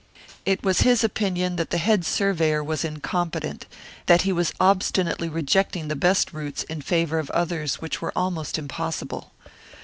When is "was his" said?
0.63-1.03